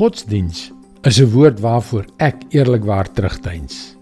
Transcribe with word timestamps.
Godsdiens 0.00 0.70
is 1.02 1.20
'n 1.20 1.28
woord 1.28 1.60
waarvoor 1.60 2.04
ek 2.16 2.36
eerlikwaar 2.48 3.12
terugdeins. 3.12 3.96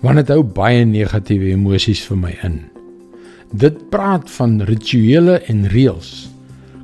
Want 0.00 0.16
dit 0.16 0.28
hou 0.28 0.42
baie 0.42 0.84
negatiewe 0.84 1.50
emosies 1.50 2.02
vir 2.06 2.16
my 2.16 2.38
in. 2.42 2.60
Dit 3.50 3.90
praat 3.90 4.30
van 4.30 4.62
rituele 4.62 5.40
en 5.50 5.66
reëls. 5.66 6.30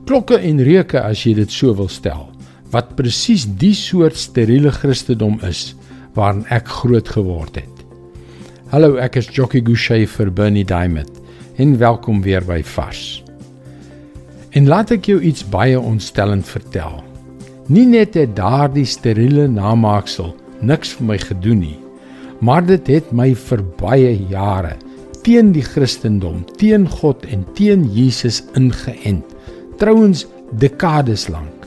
Klokke 0.05 0.37
en 0.37 0.59
reuke 0.63 1.01
as 1.01 1.23
jy 1.23 1.35
dit 1.35 1.51
so 1.51 1.75
wil 1.75 1.89
stel, 1.89 2.27
wat 2.71 2.97
presies 2.97 3.47
die 3.47 3.75
soort 3.75 4.17
steriele 4.17 4.71
Christendom 4.71 5.39
is 5.43 5.77
waarin 6.15 6.45
ek 6.51 6.67
groot 6.67 7.09
geword 7.09 7.55
het. 7.55 7.77
Hallo, 8.71 8.97
ek 8.97 9.17
is 9.17 9.31
Jockey 9.31 9.61
Gouchee 9.61 10.07
vir 10.07 10.31
Bernie 10.31 10.65
Diamond 10.65 11.11
en 11.57 11.79
welkom 11.79 12.23
weer 12.23 12.43
by 12.45 12.63
Vars. 12.63 13.23
En 14.51 14.67
laat 14.67 14.91
ek 14.91 15.05
jou 15.07 15.21
iets 15.21 15.49
baie 15.49 15.81
ontstellend 15.81 16.47
vertel. 16.47 17.08
Nie 17.69 17.85
net 17.85 18.15
het 18.17 18.31
daardie 18.33 18.87
steriele 18.89 19.45
namaaksel 19.53 20.31
niks 20.65 20.95
vir 20.97 21.05
my 21.11 21.17
gedoen 21.21 21.59
nie, 21.61 21.77
maar 22.41 22.65
dit 22.65 22.87
het 22.89 23.11
my 23.13 23.35
vir 23.37 23.61
baie 23.77 24.15
jare 24.31 24.79
teen 25.27 25.51
die 25.53 25.65
Christendom, 25.67 26.47
teen 26.57 26.87
God 26.89 27.27
en 27.29 27.43
teen 27.59 27.83
Jesus 27.93 28.41
ingeënt. 28.57 29.35
Trouwens 29.77 30.25
dekades 30.57 31.27
lank. 31.29 31.67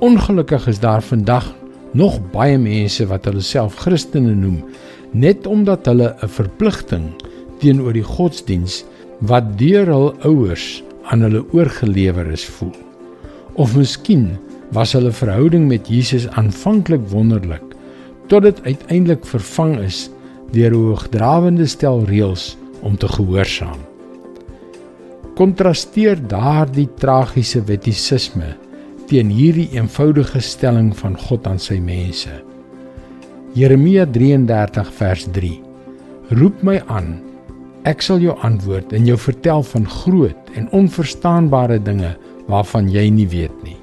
Ongelukkig 0.00 0.70
is 0.72 0.80
daar 0.80 1.04
vandag 1.04 1.50
nog 1.92 2.16
baie 2.32 2.56
mense 2.56 3.04
wat 3.10 3.28
hulle 3.28 3.44
self 3.44 3.76
Christene 3.84 4.32
noem 4.32 4.62
net 5.12 5.44
omdat 5.46 5.84
hulle 5.90 6.14
'n 6.16 6.28
verpligting 6.28 7.10
teenoor 7.60 7.92
die 7.92 8.06
godsdiens 8.16 8.84
wat 9.20 9.58
deur 9.58 9.86
hul 9.86 10.14
ouers 10.24 10.82
aan 11.12 11.20
hulle 11.28 11.44
oorgelewer 11.52 12.32
is 12.32 12.44
voel. 12.44 12.76
Of 13.54 13.76
miskien 13.76 14.38
was 14.72 14.94
hulle 14.94 15.12
verhouding 15.12 15.66
met 15.68 15.88
Jesus 15.90 16.28
aanvanklik 16.38 17.02
wonderlik 17.10 17.74
tot 18.30 18.46
dit 18.46 18.62
uiteindelik 18.62 19.24
vervang 19.26 19.78
is 19.82 20.08
deur 20.54 20.70
'n 20.70 20.82
hoogdrawende 20.86 21.66
stel 21.66 22.04
reëls 22.04 22.56
om 22.82 22.96
te 22.96 23.08
gehoorsaam. 23.08 23.80
Kontrasteer 25.34 26.18
daardie 26.28 26.88
tragiese 26.98 27.62
wettisisme 27.64 28.56
teen 29.06 29.30
hierdie 29.30 29.68
eenvoudige 29.72 30.40
stelling 30.40 30.92
van 30.96 31.18
God 31.18 31.46
aan 31.46 31.58
sy 31.58 31.78
mense. 31.78 32.30
Jeremia 33.54 34.06
33 34.06 34.92
vers 34.92 35.26
3. 35.32 35.60
Roep 36.30 36.62
my 36.62 36.78
aan. 36.86 37.18
Ek 37.82 38.02
sal 38.02 38.20
jou 38.22 38.36
antwoord 38.46 38.92
en 38.92 39.06
jou 39.08 39.18
vertel 39.18 39.62
van 39.62 39.88
groot 39.88 40.54
en 40.54 40.70
onverstaanbare 40.70 41.82
dinge 41.82 42.14
waarvan 42.46 42.90
jy 42.92 43.08
nie 43.10 43.26
weet 43.26 43.62
nie. 43.64 43.79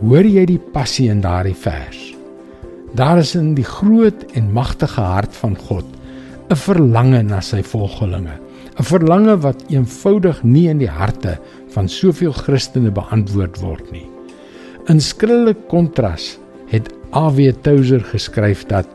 Hoor 0.00 0.24
jy 0.24 0.46
die 0.48 0.60
passie 0.72 1.10
in 1.12 1.18
daardie 1.20 1.56
vers? 1.60 1.98
Daar 2.96 3.18
is 3.20 3.34
in 3.36 3.50
die 3.52 3.66
groot 3.68 4.22
en 4.32 4.46
magtige 4.56 5.02
hart 5.04 5.34
van 5.36 5.58
God 5.68 5.84
'n 6.48 6.56
verlange 6.56 7.20
na 7.22 7.40
sy 7.40 7.60
volgelinge, 7.60 8.32
'n 8.80 8.82
verlange 8.82 9.36
wat 9.44 9.60
eenvoudig 9.68 10.42
nie 10.42 10.68
in 10.68 10.78
die 10.78 10.88
harte 10.88 11.36
van 11.74 11.88
soveel 11.88 12.32
Christene 12.32 12.90
beantwoord 12.90 13.60
word 13.60 13.92
nie. 13.92 14.08
In 14.88 15.00
skrille 15.00 15.54
kontras 15.68 16.38
het 16.72 16.88
A.W. 17.14 17.52
Tozer 17.62 18.00
geskryf 18.00 18.64
dat 18.66 18.88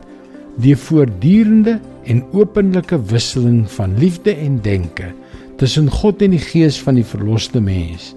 die 0.58 0.74
voortdurende 0.74 1.78
en 2.04 2.24
openlike 2.32 2.98
wisseling 2.98 3.70
van 3.70 3.94
liefde 3.98 4.34
en 4.34 4.58
denke 4.60 5.14
tussen 5.56 5.88
God 5.88 6.22
en 6.22 6.30
die 6.30 6.46
gees 6.50 6.82
van 6.82 6.94
die 6.94 7.06
verloste 7.06 7.60
mens 7.60 8.16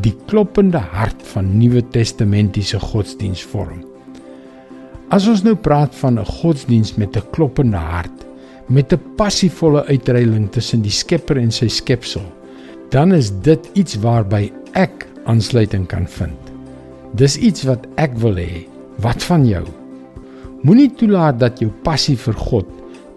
die 0.00 0.14
kloppende 0.26 0.80
hart 0.80 1.20
van 1.34 1.50
Nuwe 1.58 1.82
Testamentiese 1.92 2.80
godsdiens 2.80 3.42
vorm. 3.44 3.82
As 5.12 5.26
ons 5.28 5.42
nou 5.44 5.54
praat 5.54 5.94
van 6.00 6.18
'n 6.18 6.24
godsdiens 6.24 6.96
met 6.96 7.16
'n 7.16 7.30
kloppende 7.30 7.76
hart, 7.76 8.24
met 8.68 8.92
'n 8.92 9.00
passievolle 9.16 9.84
uitreiling 9.84 10.50
tussen 10.50 10.82
die 10.82 10.90
Skepper 10.90 11.36
en 11.36 11.50
sy 11.50 11.68
skepsel, 11.68 12.24
dan 12.90 13.12
is 13.12 13.30
dit 13.42 13.70
iets 13.74 13.96
waarby 13.96 14.52
ek 14.72 15.06
aansluiting 15.24 15.86
kan 15.86 16.06
vind. 16.06 16.38
Dis 17.14 17.36
iets 17.36 17.62
wat 17.62 17.86
ek 17.96 18.16
wil 18.16 18.34
hê. 18.34 18.66
Wat 18.98 19.22
van 19.22 19.46
jou? 19.46 19.64
Moenie 20.62 20.90
toelaat 20.94 21.38
dat 21.38 21.58
jou 21.58 21.70
passie 21.82 22.16
vir 22.16 22.34
God 22.34 22.66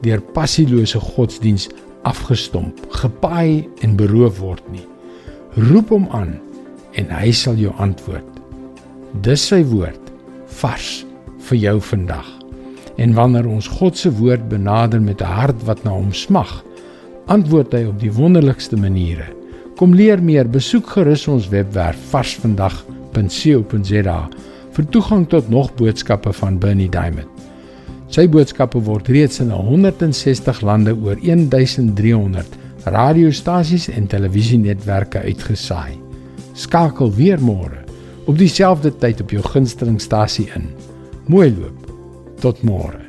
deur 0.02 0.22
passielose 0.22 1.00
godsdiens 1.00 1.70
afgestomp, 2.04 2.80
gepaai 2.90 3.68
en 3.82 3.96
beroof 3.96 4.40
word 4.40 4.64
nie. 4.72 4.86
Roep 5.56 5.90
hom 5.90 6.08
aan 6.12 6.40
en 6.96 7.12
hy 7.12 7.32
sal 7.36 7.60
jou 7.60 7.74
antwoord. 7.84 8.40
Dis 9.24 9.48
sy 9.48 9.64
woord 9.68 10.12
vars 10.62 11.06
vir 11.50 11.58
jou 11.58 11.82
vandag. 11.92 12.28
En 12.98 13.14
wanneer 13.16 13.48
ons 13.48 13.68
God 13.68 13.98
se 14.00 14.12
woord 14.12 14.50
benader 14.50 15.02
met 15.02 15.22
'n 15.22 15.36
hart 15.40 15.64
wat 15.64 15.84
na 15.84 15.92
hom 15.92 16.14
smag, 16.14 16.64
antwoord 17.28 17.74
hy 17.74 17.84
op 17.86 18.00
die 18.00 18.12
wonderlikste 18.12 18.78
maniere. 18.78 19.26
Kom 19.76 19.94
leer 19.94 20.24
meer, 20.24 20.50
besoek 20.50 20.88
gerus 20.88 21.28
ons 21.28 21.50
webwerf 21.50 21.98
varsvandag.co.za 22.12 24.30
vir 24.76 24.86
toegang 24.90 25.28
tot 25.28 25.50
nog 25.50 25.76
boodskappe 25.76 26.34
van 26.34 26.60
Bernie 26.60 26.90
Diamond. 26.90 27.28
Sy 28.08 28.30
boodskappe 28.30 28.80
word 28.80 29.08
reeds 29.08 29.40
in 29.40 29.50
160 29.50 30.62
lande 30.62 30.96
oor 30.96 31.16
1300 31.22 32.46
radiostasies 32.86 33.90
en 33.90 34.08
televisienetwerke 34.08 35.20
uitgesaai. 35.20 36.05
Skakel 36.56 37.12
weer 37.12 37.42
môre 37.44 37.84
op 38.26 38.38
dieselfde 38.40 38.94
tyd 38.98 39.22
op 39.22 39.34
jou 39.36 39.44
gunstelingstasie 39.44 40.48
in. 40.56 40.70
Mooi 41.28 41.52
loop. 41.52 41.92
Tot 42.42 42.64
môre. 42.66 43.05